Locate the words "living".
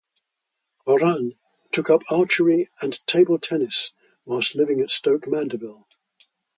4.55-4.81